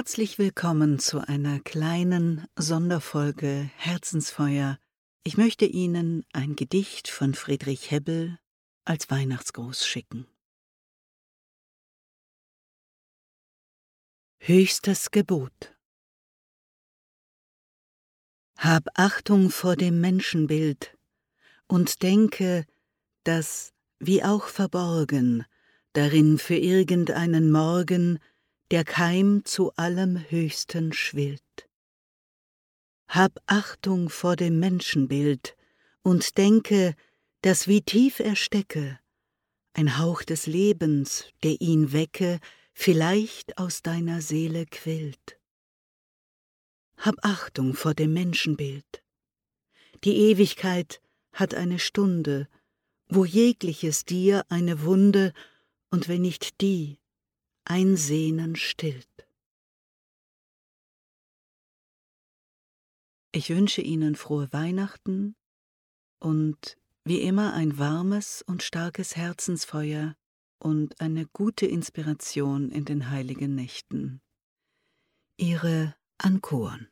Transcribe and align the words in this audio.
Herzlich 0.00 0.38
willkommen 0.38 0.98
zu 0.98 1.18
einer 1.28 1.60
kleinen 1.60 2.46
Sonderfolge 2.56 3.70
Herzensfeuer. 3.76 4.78
Ich 5.24 5.36
möchte 5.36 5.66
Ihnen 5.66 6.24
ein 6.32 6.56
Gedicht 6.56 7.08
von 7.08 7.34
Friedrich 7.34 7.90
Hebbel 7.90 8.38
als 8.86 9.10
Weihnachtsgruß 9.10 9.86
schicken. 9.86 10.26
Höchstes 14.38 15.10
Gebot 15.10 15.76
Hab 18.56 18.84
Achtung 18.94 19.50
vor 19.50 19.76
dem 19.76 20.00
Menschenbild 20.00 20.96
und 21.66 22.02
denke, 22.02 22.64
dass, 23.24 23.74
wie 23.98 24.24
auch 24.24 24.46
verborgen, 24.46 25.44
darin 25.92 26.38
für 26.38 26.56
irgendeinen 26.56 27.52
Morgen 27.52 28.18
der 28.70 28.84
Keim 28.84 29.44
zu 29.44 29.72
allem 29.74 30.24
Höchsten 30.30 30.92
schwillt. 30.92 31.68
Hab 33.08 33.40
Achtung 33.46 34.08
vor 34.08 34.36
dem 34.36 34.60
Menschenbild 34.60 35.56
und 36.02 36.38
denke, 36.38 36.94
dass 37.42 37.66
wie 37.66 37.82
tief 37.82 38.20
er 38.20 38.36
stecke, 38.36 39.00
ein 39.72 39.98
Hauch 39.98 40.22
des 40.22 40.46
Lebens, 40.46 41.26
der 41.42 41.60
ihn 41.60 41.92
wecke, 41.92 42.38
vielleicht 42.72 43.58
aus 43.58 43.82
deiner 43.82 44.20
Seele 44.20 44.66
quillt. 44.66 45.38
Hab 46.96 47.16
Achtung 47.22 47.74
vor 47.74 47.94
dem 47.94 48.12
Menschenbild. 48.12 49.02
Die 50.04 50.16
Ewigkeit 50.30 51.00
hat 51.32 51.54
eine 51.54 51.78
Stunde, 51.80 52.48
wo 53.08 53.24
jegliches 53.24 54.04
dir 54.04 54.44
eine 54.48 54.82
Wunde, 54.82 55.32
und 55.90 56.06
wenn 56.06 56.22
nicht 56.22 56.60
die, 56.60 56.99
ein 57.70 57.96
Sehnen 57.96 58.56
stillt. 58.56 59.06
Ich 63.30 63.48
wünsche 63.50 63.80
Ihnen 63.80 64.16
frohe 64.16 64.52
Weihnachten 64.52 65.36
und 66.18 66.76
wie 67.04 67.20
immer 67.20 67.54
ein 67.54 67.78
warmes 67.78 68.42
und 68.42 68.64
starkes 68.64 69.14
Herzensfeuer 69.14 70.16
und 70.58 71.00
eine 71.00 71.26
gute 71.26 71.64
Inspiration 71.64 72.70
in 72.70 72.84
den 72.84 73.08
heiligen 73.08 73.54
Nächten. 73.54 74.20
Ihre 75.36 75.94
Ankoren 76.18 76.88